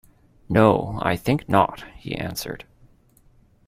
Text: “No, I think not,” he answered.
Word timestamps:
“No, 0.49 0.97
I 1.03 1.15
think 1.15 1.47
not,” 1.47 1.83
he 1.99 2.15
answered. 2.15 2.65